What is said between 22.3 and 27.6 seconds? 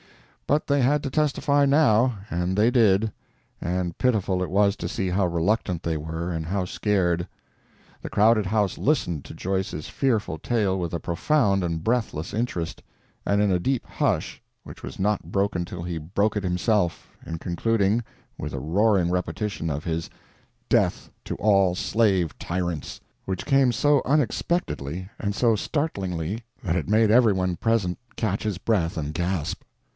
tyrants!"—which came so unexpectedly and so startlingly that it made everyone